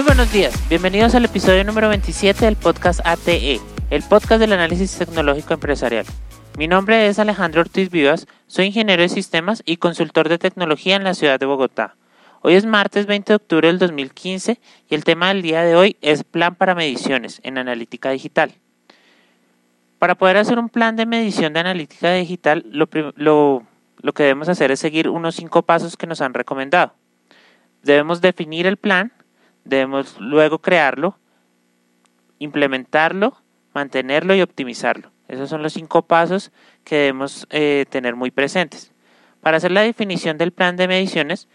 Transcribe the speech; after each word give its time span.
Muy 0.00 0.06
buenos 0.06 0.32
días, 0.32 0.54
bienvenidos 0.70 1.14
al 1.14 1.26
episodio 1.26 1.62
número 1.62 1.90
27 1.90 2.46
del 2.46 2.56
podcast 2.56 3.00
ATE, 3.04 3.60
el 3.90 4.02
podcast 4.02 4.40
del 4.40 4.54
análisis 4.54 4.96
tecnológico 4.96 5.52
empresarial. 5.52 6.06
Mi 6.56 6.68
nombre 6.68 7.06
es 7.06 7.18
Alejandro 7.18 7.60
Ortiz 7.60 7.90
Vivas, 7.90 8.26
soy 8.46 8.68
ingeniero 8.68 9.02
de 9.02 9.10
sistemas 9.10 9.62
y 9.66 9.76
consultor 9.76 10.30
de 10.30 10.38
tecnología 10.38 10.96
en 10.96 11.04
la 11.04 11.12
ciudad 11.12 11.38
de 11.38 11.44
Bogotá. 11.44 11.96
Hoy 12.40 12.54
es 12.54 12.64
martes 12.64 13.04
20 13.04 13.30
de 13.30 13.36
octubre 13.36 13.68
del 13.68 13.78
2015 13.78 14.58
y 14.88 14.94
el 14.94 15.04
tema 15.04 15.28
del 15.28 15.42
día 15.42 15.62
de 15.64 15.76
hoy 15.76 15.98
es 16.00 16.24
plan 16.24 16.54
para 16.54 16.74
mediciones 16.74 17.38
en 17.44 17.58
analítica 17.58 18.08
digital. 18.08 18.54
Para 19.98 20.14
poder 20.14 20.38
hacer 20.38 20.58
un 20.58 20.70
plan 20.70 20.96
de 20.96 21.04
medición 21.04 21.52
de 21.52 21.60
analítica 21.60 22.14
digital, 22.14 22.64
lo, 22.70 22.88
lo 23.16 24.12
que 24.14 24.22
debemos 24.22 24.48
hacer 24.48 24.70
es 24.70 24.80
seguir 24.80 25.10
unos 25.10 25.34
cinco 25.34 25.60
pasos 25.60 25.98
que 25.98 26.06
nos 26.06 26.22
han 26.22 26.32
recomendado. 26.32 26.94
Debemos 27.82 28.22
definir 28.22 28.66
el 28.66 28.78
plan, 28.78 29.12
debemos 29.64 30.20
luego 30.20 30.58
crearlo, 30.58 31.18
implementarlo, 32.38 33.36
mantenerlo 33.74 34.34
y 34.34 34.42
optimizarlo. 34.42 35.10
Esos 35.28 35.48
son 35.48 35.62
los 35.62 35.72
cinco 35.74 36.02
pasos 36.02 36.50
que 36.84 36.96
debemos 36.96 37.46
eh, 37.50 37.86
tener 37.88 38.16
muy 38.16 38.30
presentes. 38.30 38.92
Para 39.40 39.58
hacer 39.58 39.70
la 39.70 39.82
definición 39.82 40.38
del 40.38 40.52
plan 40.52 40.76
de 40.76 40.88
mediciones, 40.88 41.48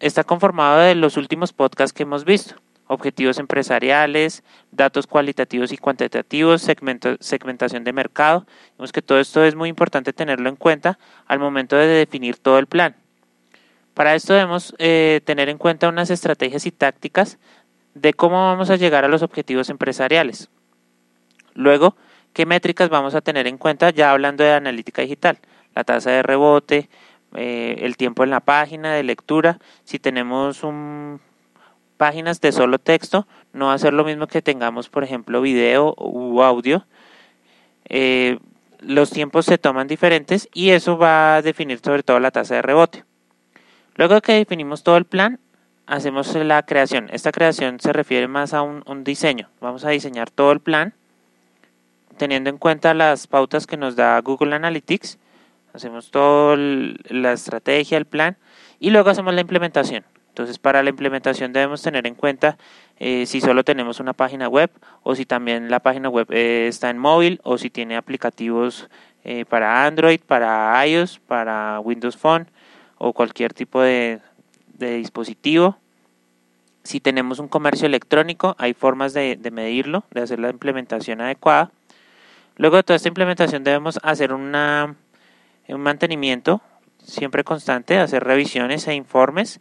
está 0.00 0.24
conformado 0.24 0.80
de 0.80 0.94
los 0.94 1.16
últimos 1.16 1.52
podcasts 1.52 1.92
que 1.92 2.02
hemos 2.02 2.24
visto. 2.24 2.56
Objetivos 2.88 3.38
empresariales, 3.38 4.44
datos 4.70 5.06
cualitativos 5.06 5.72
y 5.72 5.76
cuantitativos, 5.76 6.62
segmentación 7.20 7.84
de 7.84 7.92
mercado. 7.92 8.46
Vemos 8.78 8.92
que 8.92 9.02
todo 9.02 9.18
esto 9.18 9.44
es 9.44 9.54
muy 9.54 9.68
importante 9.68 10.12
tenerlo 10.12 10.48
en 10.48 10.56
cuenta 10.56 10.98
al 11.26 11.38
momento 11.38 11.76
de 11.76 11.86
definir 11.86 12.36
todo 12.38 12.58
el 12.58 12.66
plan. 12.66 12.96
Para 13.96 14.14
esto 14.14 14.34
debemos 14.34 14.74
eh, 14.76 15.22
tener 15.24 15.48
en 15.48 15.56
cuenta 15.56 15.88
unas 15.88 16.10
estrategias 16.10 16.66
y 16.66 16.70
tácticas 16.70 17.38
de 17.94 18.12
cómo 18.12 18.36
vamos 18.44 18.68
a 18.68 18.76
llegar 18.76 19.06
a 19.06 19.08
los 19.08 19.22
objetivos 19.22 19.70
empresariales. 19.70 20.50
Luego, 21.54 21.96
qué 22.34 22.44
métricas 22.44 22.90
vamos 22.90 23.14
a 23.14 23.22
tener 23.22 23.46
en 23.46 23.56
cuenta 23.56 23.88
ya 23.88 24.10
hablando 24.10 24.44
de 24.44 24.52
analítica 24.52 25.00
digital, 25.00 25.38
la 25.74 25.82
tasa 25.82 26.10
de 26.10 26.22
rebote, 26.22 26.90
eh, 27.36 27.76
el 27.80 27.96
tiempo 27.96 28.22
en 28.22 28.28
la 28.28 28.40
página 28.40 28.92
de 28.92 29.02
lectura, 29.02 29.60
si 29.84 29.98
tenemos 29.98 30.62
un, 30.62 31.22
páginas 31.96 32.42
de 32.42 32.52
solo 32.52 32.78
texto, 32.78 33.26
no 33.54 33.68
va 33.68 33.72
a 33.72 33.78
ser 33.78 33.94
lo 33.94 34.04
mismo 34.04 34.26
que 34.26 34.42
tengamos, 34.42 34.90
por 34.90 35.04
ejemplo, 35.04 35.40
video 35.40 35.94
u 35.96 36.42
audio. 36.42 36.84
Eh, 37.88 38.40
los 38.80 39.08
tiempos 39.08 39.46
se 39.46 39.56
toman 39.56 39.88
diferentes 39.88 40.50
y 40.52 40.72
eso 40.72 40.98
va 40.98 41.36
a 41.36 41.40
definir 41.40 41.80
sobre 41.82 42.02
todo 42.02 42.20
la 42.20 42.30
tasa 42.30 42.56
de 42.56 42.60
rebote. 42.60 43.06
Luego 43.96 44.20
que 44.20 44.32
definimos 44.32 44.82
todo 44.82 44.98
el 44.98 45.06
plan, 45.06 45.40
hacemos 45.86 46.34
la 46.34 46.62
creación. 46.64 47.08
Esta 47.12 47.32
creación 47.32 47.80
se 47.80 47.92
refiere 47.92 48.28
más 48.28 48.52
a 48.52 48.62
un, 48.62 49.04
diseño. 49.04 49.48
Vamos 49.60 49.84
a 49.84 49.90
diseñar 49.90 50.30
todo 50.30 50.52
el 50.52 50.60
plan 50.60 50.92
teniendo 52.18 52.48
en 52.50 52.58
cuenta 52.58 52.94
las 52.94 53.26
pautas 53.26 53.66
que 53.66 53.76
nos 53.76 53.96
da 53.96 54.20
Google 54.20 54.54
Analytics. 54.54 55.18
Hacemos 55.72 56.10
toda 56.10 56.56
la 56.56 57.32
estrategia, 57.32 57.98
el 57.98 58.06
plan 58.06 58.36
y 58.80 58.90
luego 58.90 59.10
hacemos 59.10 59.34
la 59.34 59.40
implementación. 59.40 60.04
Entonces, 60.28 60.58
para 60.58 60.82
la 60.82 60.90
implementación 60.90 61.54
debemos 61.54 61.80
tener 61.80 62.06
en 62.06 62.14
cuenta 62.14 62.58
eh, 62.98 63.24
si 63.24 63.40
solo 63.40 63.64
tenemos 63.64 64.00
una 64.00 64.12
página 64.12 64.48
web 64.48 64.70
o 65.02 65.14
si 65.14 65.24
también 65.24 65.70
la 65.70 65.80
página 65.80 66.10
web 66.10 66.26
eh, 66.30 66.66
está 66.68 66.90
en 66.90 66.98
móvil 66.98 67.40
o 67.42 67.56
si 67.56 67.70
tiene 67.70 67.96
aplicativos 67.96 68.88
eh, 69.24 69.46
para 69.46 69.86
Android, 69.86 70.20
para 70.20 70.86
iOS, 70.86 71.18
para 71.20 71.80
Windows 71.80 72.18
Phone 72.18 72.48
o 72.98 73.12
cualquier 73.12 73.52
tipo 73.52 73.80
de, 73.80 74.20
dispositivo. 74.78 75.78
Si 76.82 77.00
tenemos 77.00 77.38
un 77.38 77.48
comercio 77.48 77.86
electrónico, 77.86 78.54
hay 78.58 78.74
formas 78.74 79.12
de, 79.12 79.38
medirlo, 79.52 80.04
de 80.10 80.22
hacer 80.22 80.38
la 80.38 80.50
implementación 80.50 81.20
adecuada. 81.20 81.70
Luego 82.56 82.76
de 82.76 82.82
toda 82.82 82.96
esta 82.96 83.08
implementación 83.08 83.64
debemos 83.64 83.98
hacer 84.02 84.32
un 84.32 84.52
mantenimiento 85.68 86.62
siempre 87.02 87.44
constante, 87.44 87.98
hacer 87.98 88.24
revisiones 88.24 88.86
e 88.88 88.94
informes, 88.94 89.60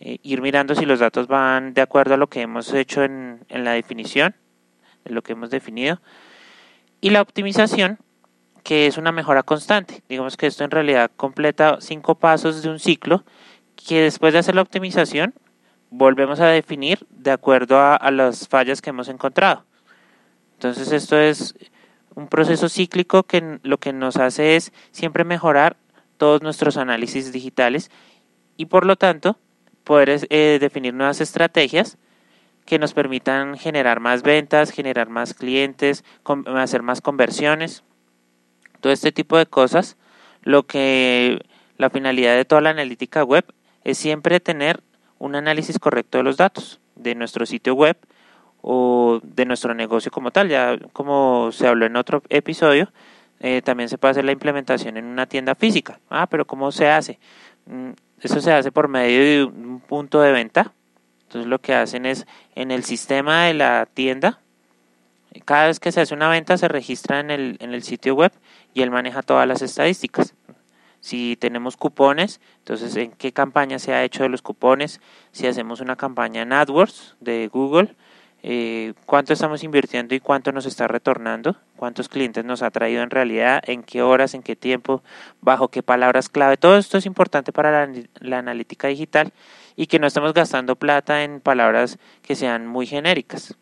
eh, 0.00 0.18
ir 0.22 0.40
mirando 0.40 0.74
si 0.74 0.84
los 0.86 1.00
datos 1.00 1.26
van 1.26 1.74
de 1.74 1.82
acuerdo 1.82 2.14
a 2.14 2.16
lo 2.16 2.28
que 2.28 2.42
hemos 2.42 2.72
hecho 2.72 3.02
en, 3.02 3.44
en 3.48 3.64
la 3.64 3.72
definición, 3.72 4.34
de 5.04 5.12
lo 5.12 5.22
que 5.22 5.32
hemos 5.32 5.50
definido. 5.50 6.00
Y 7.00 7.10
la 7.10 7.20
optimización 7.20 7.98
que 8.64 8.86
es 8.86 8.96
una 8.98 9.12
mejora 9.12 9.44
constante. 9.44 10.02
Digamos 10.08 10.36
que 10.36 10.48
esto 10.48 10.64
en 10.64 10.72
realidad 10.72 11.10
completa 11.16 11.76
cinco 11.80 12.16
pasos 12.16 12.62
de 12.62 12.70
un 12.70 12.80
ciclo 12.80 13.22
que 13.76 14.00
después 14.00 14.32
de 14.32 14.40
hacer 14.40 14.54
la 14.56 14.62
optimización 14.62 15.34
volvemos 15.90 16.40
a 16.40 16.46
definir 16.46 17.06
de 17.10 17.30
acuerdo 17.30 17.78
a, 17.78 18.10
las 18.10 18.48
fallas 18.48 18.80
que 18.80 18.90
hemos 18.90 19.08
encontrado. 19.08 19.64
Entonces 20.54 20.90
esto 20.92 21.18
es 21.18 21.54
un 22.14 22.26
proceso 22.28 22.68
cíclico 22.68 23.24
que 23.24 23.60
lo 23.62 23.78
que 23.78 23.92
nos 23.92 24.16
hace 24.16 24.56
es 24.56 24.72
siempre 24.92 25.24
mejorar 25.24 25.76
todos 26.16 26.42
nuestros 26.42 26.78
análisis 26.78 27.32
digitales 27.32 27.90
y 28.56 28.66
por 28.66 28.86
lo 28.86 28.96
tanto 28.96 29.38
poder 29.84 30.26
eh, 30.30 30.58
definir 30.58 30.94
nuevas 30.94 31.20
estrategias 31.20 31.98
que 32.64 32.78
nos 32.78 32.94
permitan 32.94 33.58
generar 33.58 34.00
más 34.00 34.22
ventas, 34.22 34.70
generar 34.70 35.10
más 35.10 35.34
clientes, 35.34 36.02
hacer 36.56 36.82
más 36.82 37.02
conversiones 37.02 37.84
todo 38.84 38.92
este 38.92 39.12
tipo 39.12 39.38
de 39.38 39.46
cosas, 39.46 39.96
lo 40.42 40.64
que 40.66 41.40
la 41.78 41.88
finalidad 41.88 42.36
de 42.36 42.44
toda 42.44 42.60
la 42.60 42.68
analítica 42.68 43.24
web 43.24 43.46
es 43.82 43.96
siempre 43.96 44.40
tener 44.40 44.82
un 45.18 45.36
análisis 45.36 45.78
correcto 45.78 46.18
de 46.18 46.24
los 46.24 46.36
datos 46.36 46.82
de 46.94 47.14
nuestro 47.14 47.46
sitio 47.46 47.72
web 47.72 47.96
o 48.60 49.20
de 49.22 49.46
nuestro 49.46 49.72
negocio 49.72 50.10
como 50.10 50.32
tal. 50.32 50.50
Ya 50.50 50.76
como 50.92 51.50
se 51.50 51.66
habló 51.66 51.86
en 51.86 51.96
otro 51.96 52.22
episodio, 52.28 52.92
eh, 53.40 53.62
también 53.62 53.88
se 53.88 53.96
puede 53.96 54.10
hacer 54.10 54.26
la 54.26 54.32
implementación 54.32 54.98
en 54.98 55.06
una 55.06 55.24
tienda 55.24 55.54
física. 55.54 55.98
Ah, 56.10 56.26
pero 56.26 56.46
¿cómo 56.46 56.70
se 56.70 56.86
hace? 56.86 57.18
Mm, 57.64 57.92
eso 58.20 58.42
se 58.42 58.52
hace 58.52 58.70
por 58.70 58.88
medio 58.88 59.18
de 59.18 59.44
un 59.44 59.80
punto 59.80 60.20
de 60.20 60.30
venta. 60.30 60.74
Entonces 61.22 61.48
lo 61.48 61.58
que 61.58 61.72
hacen 61.72 62.04
es 62.04 62.26
en 62.54 62.70
el 62.70 62.84
sistema 62.84 63.46
de 63.46 63.54
la 63.54 63.88
tienda 63.94 64.40
cada 65.44 65.66
vez 65.66 65.80
que 65.80 65.92
se 65.92 66.00
hace 66.00 66.14
una 66.14 66.28
venta 66.28 66.56
se 66.56 66.68
registra 66.68 67.20
en 67.20 67.30
el, 67.30 67.56
en 67.60 67.74
el 67.74 67.82
sitio 67.82 68.14
web 68.14 68.32
y 68.72 68.82
él 68.82 68.90
maneja 68.90 69.22
todas 69.22 69.46
las 69.46 69.62
estadísticas. 69.62 70.34
Si 71.00 71.36
tenemos 71.36 71.76
cupones, 71.76 72.40
entonces 72.58 72.96
en 72.96 73.12
qué 73.12 73.32
campaña 73.32 73.78
se 73.78 73.92
ha 73.92 74.04
hecho 74.04 74.22
de 74.22 74.30
los 74.30 74.40
cupones, 74.40 75.00
si 75.32 75.46
hacemos 75.46 75.80
una 75.80 75.96
campaña 75.96 76.42
en 76.42 76.52
AdWords 76.52 77.16
de 77.20 77.48
Google, 77.48 77.94
eh, 78.42 78.94
cuánto 79.06 79.32
estamos 79.32 79.64
invirtiendo 79.64 80.14
y 80.14 80.20
cuánto 80.20 80.52
nos 80.52 80.66
está 80.66 80.86
retornando, 80.86 81.56
cuántos 81.76 82.08
clientes 82.08 82.44
nos 82.44 82.62
ha 82.62 82.70
traído 82.70 83.02
en 83.02 83.10
realidad, 83.10 83.62
en 83.66 83.82
qué 83.82 84.02
horas, 84.02 84.34
en 84.34 84.42
qué 84.42 84.56
tiempo, 84.56 85.02
bajo 85.40 85.68
qué 85.68 85.82
palabras 85.82 86.28
clave. 86.28 86.56
Todo 86.56 86.78
esto 86.78 86.96
es 86.98 87.06
importante 87.06 87.52
para 87.52 87.86
la, 87.86 88.02
la 88.20 88.38
analítica 88.38 88.88
digital 88.88 89.32
y 89.76 89.86
que 89.86 89.98
no 89.98 90.06
estemos 90.06 90.32
gastando 90.32 90.76
plata 90.76 91.24
en 91.24 91.40
palabras 91.40 91.98
que 92.22 92.34
sean 92.34 92.66
muy 92.66 92.86
genéricas. 92.86 93.56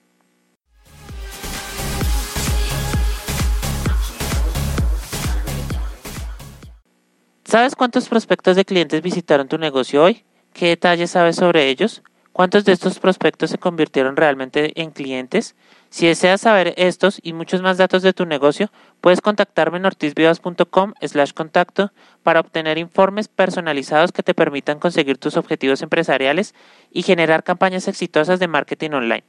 ¿Sabes 7.52 7.76
cuántos 7.76 8.08
prospectos 8.08 8.56
de 8.56 8.64
clientes 8.64 9.02
visitaron 9.02 9.46
tu 9.46 9.58
negocio 9.58 10.02
hoy? 10.02 10.24
¿Qué 10.54 10.68
detalles 10.68 11.10
sabes 11.10 11.36
sobre 11.36 11.68
ellos? 11.68 12.02
¿Cuántos 12.32 12.64
de 12.64 12.72
estos 12.72 12.98
prospectos 12.98 13.50
se 13.50 13.58
convirtieron 13.58 14.16
realmente 14.16 14.80
en 14.80 14.90
clientes? 14.90 15.54
Si 15.90 16.06
deseas 16.06 16.40
saber 16.40 16.72
estos 16.78 17.20
y 17.22 17.34
muchos 17.34 17.60
más 17.60 17.76
datos 17.76 18.02
de 18.02 18.14
tu 18.14 18.24
negocio, 18.24 18.72
puedes 19.02 19.20
contactarme 19.20 19.76
en 19.76 19.84
ortizvivas.com 19.84 20.94
slash 21.02 21.32
contacto 21.34 21.92
para 22.22 22.40
obtener 22.40 22.78
informes 22.78 23.28
personalizados 23.28 24.12
que 24.12 24.22
te 24.22 24.32
permitan 24.32 24.78
conseguir 24.78 25.18
tus 25.18 25.36
objetivos 25.36 25.82
empresariales 25.82 26.54
y 26.90 27.02
generar 27.02 27.44
campañas 27.44 27.86
exitosas 27.86 28.40
de 28.40 28.48
marketing 28.48 28.92
online. 28.92 29.24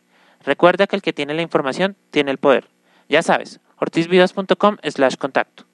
Recuerda 0.45 0.87
que 0.87 0.95
el 0.95 1.01
que 1.01 1.11
tiene 1.11 1.33
la 1.33 1.41
información 1.41 1.97
tiene 2.09 2.31
el 2.31 2.37
poder. 2.37 2.69
Ya 3.09 3.21
sabes, 3.21 3.59
ortizvivas.com 3.79 4.77
slash 4.81 5.17
contacto. 5.17 5.65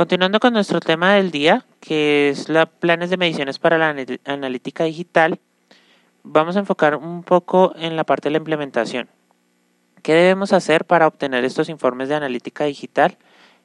Continuando 0.00 0.40
con 0.40 0.54
nuestro 0.54 0.80
tema 0.80 1.12
del 1.12 1.30
día, 1.30 1.66
que 1.78 2.30
es 2.30 2.48
los 2.48 2.66
planes 2.66 3.10
de 3.10 3.18
mediciones 3.18 3.58
para 3.58 3.76
la 3.76 3.94
analítica 4.24 4.84
digital, 4.84 5.38
vamos 6.22 6.56
a 6.56 6.60
enfocar 6.60 6.96
un 6.96 7.22
poco 7.22 7.74
en 7.76 7.96
la 7.96 8.04
parte 8.04 8.30
de 8.30 8.30
la 8.30 8.38
implementación. 8.38 9.10
¿Qué 10.02 10.14
debemos 10.14 10.54
hacer 10.54 10.86
para 10.86 11.06
obtener 11.06 11.44
estos 11.44 11.68
informes 11.68 12.08
de 12.08 12.14
analítica 12.14 12.64
digital 12.64 13.18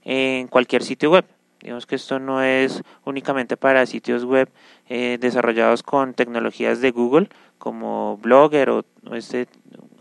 en 0.04 0.50
cualquier 0.50 0.84
sitio 0.84 1.10
web? 1.10 1.24
Digamos 1.62 1.86
que 1.86 1.96
esto 1.96 2.20
no 2.20 2.44
es 2.44 2.84
únicamente 3.06 3.56
para 3.56 3.86
sitios 3.86 4.26
web 4.26 4.50
eh, 4.90 5.18
desarrollados 5.22 5.84
con 5.84 6.14
tecnologías 6.14 6.82
de 6.82 6.92
Google 6.92 7.30
como 7.58 8.18
Blogger 8.18 8.72
o 8.72 8.84
este 9.14 9.48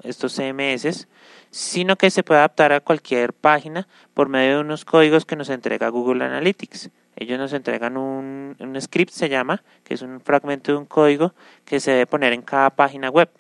estos 0.03 0.35
CMS, 0.35 1.09
sino 1.55 1.95
que 1.95 2.11
se 2.11 2.25
puede 2.25 2.41
adaptar 2.41 2.73
a 2.73 2.81
cualquier 2.81 3.33
página 3.33 3.87
por 4.13 4.29
medio 4.29 4.57
de 4.57 4.61
unos 4.63 4.85
códigos 4.85 5.25
que 5.25 5.37
nos 5.37 5.51
entrega 5.51 5.89
Google 5.89 6.25
Analytics. 6.25 6.91
Ellos 7.15 7.39
nos 7.39 7.53
entregan 7.53 7.97
un, 7.97 8.57
un 8.59 8.81
script, 8.81 9.13
se 9.13 9.29
llama, 9.29 9.63
que 9.85 9.95
es 9.95 10.03
un 10.03 10.21
fragmento 10.21 10.73
de 10.73 10.79
un 10.79 10.85
código 10.85 11.33
que 11.65 11.79
se 11.79 11.93
debe 11.93 12.07
poner 12.07 12.33
en 12.33 12.43
cada 12.43 12.71
página 12.71 13.09
web. 13.09 13.31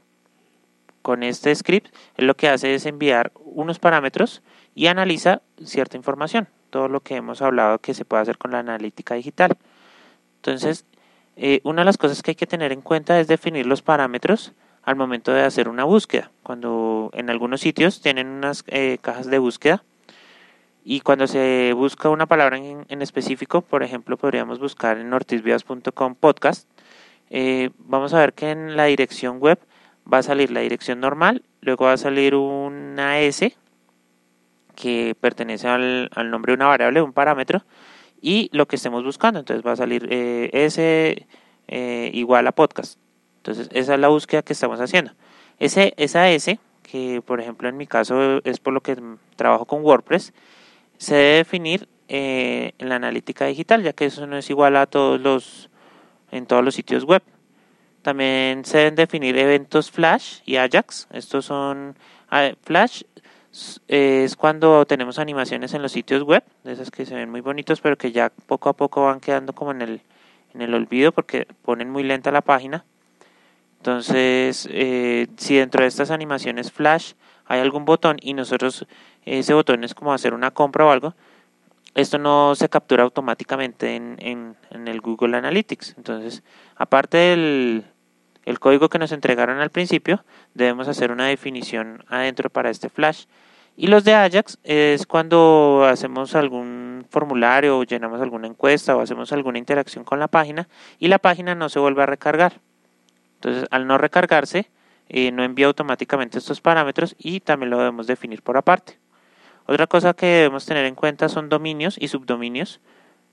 Con 1.03 1.25
este 1.25 1.53
script, 1.57 1.93
él 2.17 2.29
lo 2.29 2.37
que 2.37 2.49
hace 2.49 2.77
es 2.77 2.87
enviar 2.87 3.33
unos 3.35 3.81
parámetros 3.81 4.43
y 4.77 4.87
analiza 4.87 5.43
cierta 5.65 5.97
información, 5.97 6.47
todo 6.71 6.87
lo 6.87 7.01
que 7.01 7.17
hemos 7.17 7.43
hablado 7.43 7.81
que 7.81 7.95
se 7.95 8.05
puede 8.05 8.23
hacer 8.23 8.39
con 8.39 8.53
la 8.53 8.61
analítica 8.61 9.17
digital. 9.17 9.57
Entonces, 10.37 10.87
eh, 11.35 11.61
una 11.65 11.83
de 11.83 11.87
las 11.87 11.99
cosas 11.99 12.23
que 12.23 12.31
hay 12.31 12.37
que 12.37 12.47
tener 12.47 12.71
en 12.71 12.81
cuenta 12.81 13.19
es 13.19 13.27
definir 13.27 13.67
los 13.67 13.83
parámetros 13.83 14.53
al 14.85 14.97
momento 14.97 15.33
de 15.33 15.43
hacer 15.43 15.69
una 15.69 15.85
búsqueda. 15.85 16.31
Cuando 16.43 17.11
en 17.15 17.31
algunos 17.31 17.61
sitios 17.61 18.01
tienen 18.01 18.29
unas 18.29 18.65
eh, 18.69 18.99
cajas 19.01 19.27
de 19.27 19.39
búsqueda 19.39 19.83
y 20.85 21.01
cuando 21.01 21.27
se 21.27 21.73
busca 21.75 22.11
una 22.11 22.27
palabra 22.27 22.59
en, 22.59 23.03
específico, 23.03 23.63
por 23.63 23.83
ejemplo, 23.83 24.19
podríamos 24.19 24.59
buscar 24.59 24.99
en 24.99 25.13
ortizvidas.com 25.13 26.15
podcast, 26.15 26.69
eh, 27.31 27.71
vamos 27.79 28.13
a 28.13 28.19
ver 28.19 28.35
que 28.35 28.51
en 28.51 28.77
la 28.77 28.85
dirección 28.85 29.39
web 29.39 29.59
va 30.11 30.19
a 30.19 30.23
salir 30.23 30.51
la 30.51 30.61
dirección 30.61 31.01
normal, 31.01 31.43
luego 31.63 31.87
va 31.87 31.95
a 31.95 31.97
salir 31.97 32.35
una 32.35 33.21
S 33.21 33.57
que 34.77 35.17
pertenece 35.19 35.69
al, 35.69 36.11
nombre 36.31 36.51
de 36.51 36.57
una 36.57 36.67
variable, 36.67 37.01
un 37.01 37.15
parámetro, 37.15 37.65
y 38.21 38.51
lo 38.53 38.67
que 38.67 38.77
estemos 38.77 39.05
buscando. 39.05 39.39
Entonces 39.41 39.65
va 39.67 39.73
a 39.73 39.77
salir 39.77 40.07
eh, 40.11 40.51
S 40.53 41.27
igual 42.13 42.47
a 42.47 42.53
podcast. 42.53 42.99
Entonces 43.45 43.69
esa 43.73 43.95
es 43.95 44.01
la 44.01 44.09
búsqueda 44.09 44.41
que 44.41 44.55
estamos 44.55 44.81
haciendo. 44.81 45.13
Ese, 45.59 45.93
esa 45.99 46.31
S, 46.31 46.59
que 46.83 47.21
por 47.21 47.41
ejemplo 47.43 47.69
en 47.69 47.77
mi 47.77 47.87
caso 47.87 48.41
es 48.43 48.59
por 48.59 48.73
lo 48.73 48.81
que 48.81 48.97
trabajo 49.37 49.67
con 49.67 49.85
WordPress, 49.85 50.33
se 50.97 51.15
debe 51.15 51.37
definir 51.37 51.87
eh, 52.09 52.73
en 52.79 52.89
la 52.89 52.97
analítica 52.97 53.45
digital, 53.45 53.83
ya 53.83 53.93
que 53.93 54.07
eso 54.07 54.27
no 54.27 54.39
es 54.39 54.49
igual 54.49 54.77
a 54.77 54.87
todos 54.87 55.21
los 55.21 55.69
en 56.33 56.47
todos 56.47 56.65
los 56.65 56.75
sitios 56.75 57.05
web. 57.05 57.23
También 58.01 58.65
se 58.65 58.79
deben 58.79 58.95
definir 58.95 59.37
eventos 59.37 59.91
Flash 59.91 60.39
y 60.47 60.57
Ajax. 60.57 61.07
Estos 61.13 61.45
son 61.45 61.97
Flash 62.63 63.03
es 63.89 64.37
cuando 64.37 64.87
tenemos 64.87 65.19
animaciones 65.19 65.75
en 65.75 65.83
los 65.83 65.93
sitios 65.93 66.23
web, 66.23 66.43
de 66.65 66.73
esas 66.73 66.91
que 66.91 67.05
se 67.05 67.15
ven 67.15 67.31
muy 67.31 67.43
bonitos, 67.43 67.83
pero 67.83 67.99
que 67.99 68.11
ya 68.11 68.33
poco 68.47 68.71
a 68.71 68.73
poco 68.73 69.05
van 69.05 69.21
quedando 69.21 69.53
como 69.53 69.71
en 69.71 69.83
el, 69.83 70.01
en 70.55 70.63
el 70.63 70.73
olvido 70.73 71.13
porque 71.13 71.47
ponen 71.63 71.91
muy 71.91 72.05
lenta 72.05 72.33
la 72.33 72.41
página. 72.41 72.87
Entonces, 73.85 74.67
eh, 74.71 75.27
si 75.37 75.57
dentro 75.57 75.83
de 75.83 75.89
estas 75.89 76.11
animaciones 76.11 76.73
flash 76.73 77.13
hay 77.45 77.61
algún 77.61 77.85
botón 77.85 78.17
y 78.19 78.33
nosotros 78.33 78.87
ese 79.27 79.53
botón 79.53 79.85
es 79.85 79.95
como 79.95 80.15
hacer 80.15 80.33
una 80.33 80.53
compra 80.53 80.87
o 80.87 80.91
algo, 80.91 81.15
esto 81.95 82.17
no 82.17 82.55
se 82.55 82.71
captura 82.71 83.03
automáticamente 83.03 83.95
en, 83.95 84.57
el 84.71 85.01
Google 85.03 85.37
Analytics. 85.37 85.97
Entonces, 85.99 86.43
aparte 86.77 87.19
del 87.19 87.85
el 88.47 88.59
código 88.59 88.89
que 88.89 88.99
nos 88.99 89.13
entregaron 89.13 89.61
al 89.61 89.69
principio, 89.69 90.25
debemos 90.55 90.89
hacer 90.89 91.13
una 91.13 91.27
definición 91.27 92.07
adentro 92.09 92.49
para 92.49 92.71
este 92.71 92.89
flash. 92.89 93.27
Y 93.77 93.89
los 93.89 94.03
de 94.05 94.15
Ajax 94.15 94.57
es 94.65 95.07
cuando 95.07 95.85
hacemos 95.87 96.35
algún 96.35 97.05
formulario 97.11 97.77
o 97.81 97.85
llenamos 97.85 98.23
alguna 98.23 98.47
encuesta 98.47 98.97
o 98.97 99.03
hacemos 99.03 99.31
alguna 99.35 99.59
interacción 99.59 100.05
con 100.05 100.21
la 100.21 100.29
página 100.29 100.69
y 100.99 101.09
la 101.09 101.19
página 101.19 101.55
no 101.55 101.69
se 101.69 101.81
vuelve 101.81 102.03
a 102.03 102.07
recargar. 102.07 102.63
Entonces, 103.45 103.69
al 103.71 103.87
no 103.87 103.99
recargarse, 103.99 104.71
eh, 105.09 105.31
no 105.31 105.45
envía 105.45 105.67
automáticamente 105.67 106.39
estos 106.39 106.63
parámetros 106.63 107.15
y 107.19 107.41
también 107.41 107.69
lo 107.71 107.79
debemos 107.79 108.07
definir 108.07 108.41
por 108.41 108.57
aparte. 108.57 108.99
Otra 109.67 109.87
cosa 109.87 110.15
que 110.15 110.25
debemos 110.27 110.65
tener 110.65 110.87
en 110.87 110.95
cuenta 110.95 111.29
son 111.29 111.51
dominios 111.51 111.97
y 112.01 112.09
subdominios. 112.09 112.81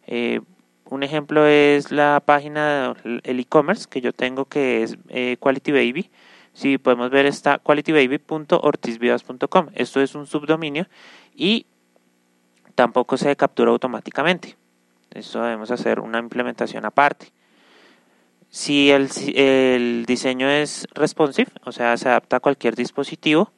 Eh, 0.08 0.42
un 0.86 1.04
ejemplo 1.04 1.46
es 1.48 1.92
la 1.92 2.22
página, 2.26 2.96
el 3.04 3.40
e-commerce 3.40 3.88
que 3.90 4.02
yo 4.02 4.12
tengo 4.12 4.46
que 4.46 4.84
es 4.84 4.98
eh, 5.08 5.38
Quality 5.40 5.72
Baby 5.72 6.10
si 6.54 6.78
podemos 6.78 7.10
ver 7.10 7.26
está 7.26 7.60
qualitybaby.ortizvivas.com. 7.60 9.68
Esto 9.74 10.02
es 10.02 10.16
un 10.16 10.28
subdominio 10.28 10.88
y 11.34 11.66
tampoco 12.76 13.16
se 13.16 13.34
captura 13.38 13.72
automáticamente. 13.72 14.58
Esto 15.12 15.42
debemos 15.42 15.72
hacer 15.72 16.02
una 16.02 16.20
implementación 16.20 16.84
aparte. 16.86 17.32
Si 18.52 18.92
el, 18.92 20.06
diseño 20.06 20.50
es 20.50 20.86
responsive, 20.94 21.50
o 21.64 21.72
sea, 21.72 21.96
se 21.96 22.10
adapta 22.10 22.36
a 22.36 22.40
cualquier 22.42 22.76
dispositivo, 22.76 23.50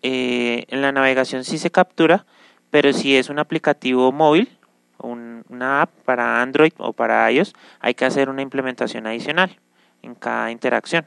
eh, 0.00 0.64
en 0.68 0.80
la 0.80 0.92
navegación 0.92 1.42
sí 1.42 1.58
se 1.58 1.72
captura, 1.72 2.24
pero 2.70 2.92
si 2.92 3.16
es 3.16 3.30
un 3.30 3.40
aplicativo 3.40 4.12
móvil, 4.12 4.48
una 4.98 5.82
app 5.82 5.90
para 6.04 6.40
Android 6.40 6.72
o 6.78 6.92
para 6.92 7.30
iOS, 7.32 7.52
hay 7.80 7.94
que 7.94 8.04
hacer 8.04 8.28
una 8.28 8.42
implementación 8.42 9.08
adicional 9.08 9.58
en 10.02 10.14
cada 10.14 10.52
interacción. 10.52 11.06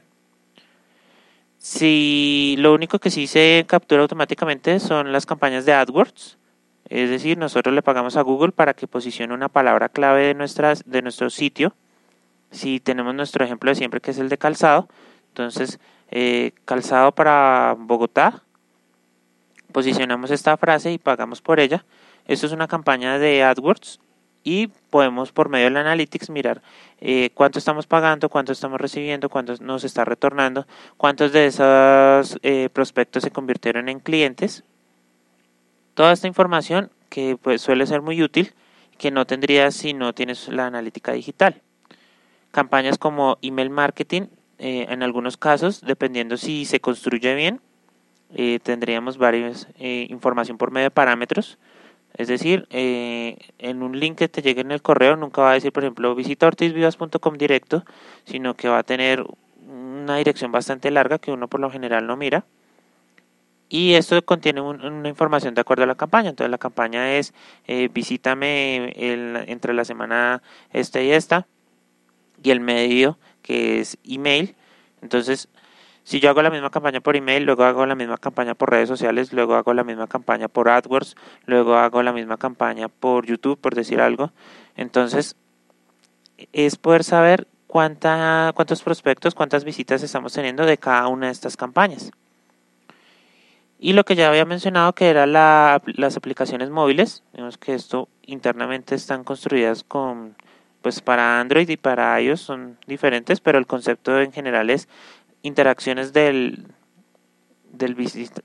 Si 1.56 2.56
lo 2.58 2.74
único 2.74 2.98
que 2.98 3.10
sí 3.10 3.26
se 3.26 3.64
captura 3.66 4.02
automáticamente 4.02 4.78
son 4.78 5.10
las 5.10 5.24
campañas 5.24 5.64
de 5.64 5.72
AdWords, 5.72 6.36
es 6.90 7.08
decir, 7.08 7.38
nosotros 7.38 7.74
le 7.74 7.80
pagamos 7.80 8.18
a 8.18 8.22
Google 8.22 8.52
para 8.52 8.74
que 8.74 8.86
posicione 8.86 9.32
una 9.32 9.48
palabra 9.48 9.88
clave 9.88 10.26
de, 10.26 10.34
nuestras, 10.34 10.82
de 10.84 11.00
nuestro 11.00 11.30
sitio. 11.30 11.74
Si 12.50 12.80
tenemos 12.80 13.14
nuestro 13.14 13.44
ejemplo 13.44 13.70
de 13.70 13.76
siempre, 13.76 14.00
que 14.00 14.10
es 14.10 14.18
el 14.18 14.28
de 14.28 14.38
calzado, 14.38 14.88
entonces 15.28 15.78
eh, 16.10 16.52
calzado 16.64 17.12
para 17.12 17.76
Bogotá, 17.78 18.42
posicionamos 19.72 20.30
esta 20.30 20.56
frase 20.56 20.92
y 20.92 20.98
pagamos 20.98 21.40
por 21.40 21.60
ella. 21.60 21.84
Esto 22.26 22.46
es 22.46 22.52
una 22.52 22.68
campaña 22.68 23.18
de 23.18 23.42
AdWords 23.42 24.00
y 24.42 24.68
podemos 24.90 25.32
por 25.32 25.48
medio 25.48 25.66
del 25.66 25.76
Analytics 25.76 26.30
mirar 26.30 26.62
eh, 27.00 27.30
cuánto 27.34 27.58
estamos 27.58 27.86
pagando, 27.86 28.28
cuánto 28.28 28.52
estamos 28.52 28.80
recibiendo, 28.80 29.28
cuánto 29.28 29.54
nos 29.60 29.84
está 29.84 30.04
retornando, 30.04 30.66
cuántos 30.96 31.32
de 31.32 31.46
esos 31.46 32.38
eh, 32.42 32.68
prospectos 32.72 33.22
se 33.22 33.30
convirtieron 33.30 33.88
en 33.88 34.00
clientes. 34.00 34.64
Toda 35.94 36.12
esta 36.12 36.26
información 36.26 36.90
que 37.08 37.36
pues, 37.40 37.60
suele 37.60 37.86
ser 37.86 38.02
muy 38.02 38.22
útil, 38.22 38.52
que 38.98 39.10
no 39.10 39.26
tendrías 39.26 39.74
si 39.74 39.94
no 39.94 40.14
tienes 40.14 40.48
la 40.48 40.66
analítica 40.66 41.12
digital. 41.12 41.62
Campañas 42.50 42.98
como 42.98 43.38
email 43.42 43.70
marketing, 43.70 44.22
eh, 44.58 44.86
en 44.88 45.02
algunos 45.02 45.36
casos, 45.36 45.80
dependiendo 45.80 46.36
si 46.36 46.64
se 46.64 46.80
construye 46.80 47.34
bien, 47.34 47.60
tendríamos 48.62 49.18
varias 49.18 49.66
información 49.78 50.56
por 50.56 50.70
medio 50.70 50.84
de 50.84 50.90
parámetros 50.92 51.58
es 52.14 52.28
decir, 52.28 52.66
eh, 52.70 53.38
en 53.58 53.82
un 53.82 53.98
link 53.98 54.18
que 54.18 54.28
te 54.28 54.42
llegue 54.42 54.60
en 54.62 54.72
el 54.72 54.82
correo 54.82 55.16
nunca 55.16 55.42
va 55.42 55.52
a 55.52 55.54
decir, 55.54 55.72
por 55.72 55.84
ejemplo, 55.84 56.14
visita 56.14 56.46
ortizvivas.com 56.46 57.34
directo, 57.36 57.84
sino 58.24 58.54
que 58.54 58.68
va 58.68 58.78
a 58.78 58.82
tener 58.82 59.24
una 59.68 60.16
dirección 60.16 60.50
bastante 60.52 60.90
larga 60.90 61.18
que 61.18 61.32
uno 61.32 61.48
por 61.48 61.60
lo 61.60 61.70
general 61.70 62.06
no 62.06 62.16
mira. 62.16 62.44
Y 63.68 63.94
esto 63.94 64.20
contiene 64.24 64.60
una 64.60 65.08
información 65.08 65.54
de 65.54 65.60
acuerdo 65.60 65.84
a 65.84 65.86
la 65.86 65.94
campaña. 65.94 66.30
Entonces 66.30 66.50
la 66.50 66.58
campaña 66.58 67.12
es 67.14 67.32
eh, 67.68 67.88
visítame 67.92 68.92
entre 69.50 69.74
la 69.74 69.84
semana 69.84 70.42
esta 70.72 71.00
y 71.00 71.12
esta. 71.12 71.46
Y 72.42 72.50
el 72.50 72.60
medio 72.60 73.18
que 73.42 73.80
es 73.80 73.98
email. 74.04 74.54
Entonces 75.02 75.48
si 76.10 76.18
yo 76.18 76.30
hago 76.30 76.42
la 76.42 76.50
misma 76.50 76.70
campaña 76.70 77.00
por 77.00 77.14
email, 77.14 77.44
luego 77.44 77.62
hago 77.64 77.86
la 77.86 77.94
misma 77.94 78.18
campaña 78.18 78.54
por 78.54 78.70
redes 78.70 78.88
sociales, 78.88 79.32
luego 79.32 79.54
hago 79.54 79.74
la 79.74 79.84
misma 79.84 80.06
campaña 80.06 80.48
por 80.48 80.68
AdWords, 80.68 81.14
luego 81.46 81.76
hago 81.76 82.02
la 82.02 82.12
misma 82.12 82.36
campaña 82.36 82.88
por 82.88 83.26
YouTube, 83.26 83.60
por 83.60 83.74
decir 83.74 84.00
algo. 84.00 84.32
Entonces, 84.76 85.36
es 86.52 86.76
poder 86.76 87.04
saber 87.04 87.46
cuánta, 87.66 88.52
cuántos 88.56 88.82
prospectos, 88.82 89.34
cuántas 89.34 89.64
visitas 89.64 90.02
estamos 90.02 90.32
teniendo 90.32 90.64
de 90.66 90.78
cada 90.78 91.06
una 91.06 91.26
de 91.26 91.32
estas 91.32 91.56
campañas. 91.56 92.10
Y 93.78 93.92
lo 93.92 94.04
que 94.04 94.16
ya 94.16 94.28
había 94.28 94.44
mencionado 94.44 94.94
que 94.94 95.10
eran 95.10 95.32
las 95.32 96.16
aplicaciones 96.16 96.70
móviles, 96.70 97.22
vemos 97.32 97.56
que 97.56 97.74
esto 97.74 98.08
internamente 98.26 98.94
están 98.94 99.22
construidas 99.22 99.84
con 99.84 100.34
pues 100.82 101.00
para 101.00 101.40
Android 101.40 101.68
y 101.68 101.76
para 101.76 102.20
iOS 102.20 102.40
son 102.40 102.78
diferentes, 102.86 103.40
pero 103.40 103.58
el 103.58 103.66
concepto 103.66 104.20
en 104.20 104.32
general 104.32 104.70
es 104.70 104.88
interacciones 105.42 106.12
del, 106.12 106.66
del, 107.72 107.96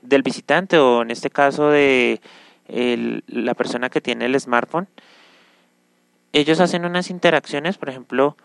del 0.02 0.22
visitante 0.22 0.78
o 0.78 1.02
en 1.02 1.10
este 1.10 1.30
caso 1.30 1.70
de 1.70 2.20
la 2.68 3.54
persona 3.54 3.90
que 3.90 4.00
tiene 4.00 4.26
el 4.26 4.38
smartphone, 4.40 4.88
ellos 6.32 6.60
hacen 6.60 6.84
unas 6.84 7.10
interacciones, 7.10 7.78
por 7.78 7.88
ejemplo, 7.88 8.36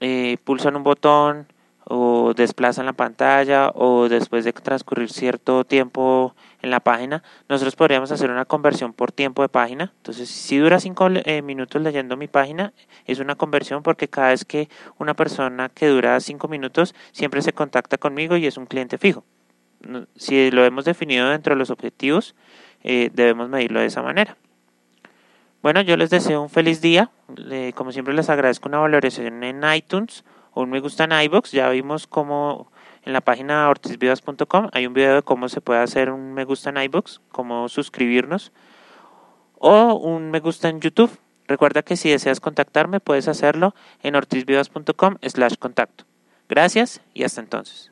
eh, 0.00 0.38
pulsan 0.44 0.76
un 0.76 0.82
botón 0.82 1.46
o 1.84 2.34
desplazan 2.34 2.86
la 2.86 2.92
pantalla 2.92 3.70
o 3.74 4.08
después 4.08 4.44
de 4.44 4.52
transcurrir 4.52 5.10
cierto 5.10 5.64
tiempo 5.64 6.34
en 6.62 6.70
la 6.70 6.80
página, 6.80 7.22
nosotros 7.48 7.74
podríamos 7.74 8.12
hacer 8.12 8.30
una 8.30 8.44
conversión 8.44 8.92
por 8.92 9.12
tiempo 9.12 9.42
de 9.42 9.48
página. 9.48 9.92
Entonces, 9.96 10.28
si 10.28 10.58
dura 10.58 10.78
cinco 10.78 11.08
eh, 11.10 11.42
minutos 11.42 11.82
leyendo 11.82 12.16
mi 12.16 12.28
página, 12.28 12.72
es 13.06 13.18
una 13.18 13.34
conversión 13.34 13.82
porque 13.82 14.08
cada 14.08 14.28
vez 14.28 14.44
que 14.44 14.68
una 14.98 15.14
persona 15.14 15.68
que 15.68 15.88
dura 15.88 16.20
cinco 16.20 16.48
minutos 16.48 16.94
siempre 17.12 17.42
se 17.42 17.52
contacta 17.52 17.98
conmigo 17.98 18.36
y 18.36 18.46
es 18.46 18.56
un 18.56 18.66
cliente 18.66 18.98
fijo. 18.98 19.24
si 20.16 20.50
lo 20.50 20.64
hemos 20.64 20.84
definido 20.84 21.30
dentro 21.30 21.54
de 21.54 21.58
los 21.58 21.70
objetivos, 21.70 22.34
eh, 22.82 23.10
debemos 23.12 23.48
medirlo 23.48 23.80
de 23.80 23.86
esa 23.86 24.02
manera. 24.02 24.36
Bueno, 25.62 25.82
yo 25.82 25.96
les 25.96 26.10
deseo 26.10 26.40
un 26.42 26.50
feliz 26.50 26.80
día. 26.80 27.10
como 27.74 27.92
siempre 27.92 28.14
les 28.14 28.30
agradezco 28.30 28.68
una 28.68 28.78
valoración 28.78 29.44
en 29.44 29.62
iTunes 29.74 30.24
un 30.54 30.70
me 30.70 30.80
gusta 30.80 31.04
en 31.04 31.12
iBox. 31.12 31.52
Ya 31.52 31.68
vimos 31.70 32.06
cómo 32.06 32.70
en 33.04 33.12
la 33.12 33.20
página 33.20 33.68
ortizvivas.com 33.68 34.68
hay 34.72 34.86
un 34.86 34.94
video 34.94 35.16
de 35.16 35.22
cómo 35.22 35.48
se 35.48 35.60
puede 35.60 35.80
hacer 35.80 36.10
un 36.10 36.32
me 36.34 36.44
gusta 36.44 36.70
en 36.70 36.76
iBox, 36.78 37.20
cómo 37.30 37.68
suscribirnos 37.68 38.52
o 39.58 39.94
un 39.94 40.30
me 40.30 40.40
gusta 40.40 40.68
en 40.68 40.80
YouTube. 40.80 41.10
Recuerda 41.46 41.82
que 41.82 41.96
si 41.96 42.10
deseas 42.10 42.40
contactarme 42.40 43.00
puedes 43.00 43.28
hacerlo 43.28 43.74
en 44.02 44.16
ortizvivas.com 44.16 45.16
slash 45.22 45.56
contacto. 45.58 46.04
Gracias 46.48 47.00
y 47.14 47.24
hasta 47.24 47.40
entonces. 47.40 47.89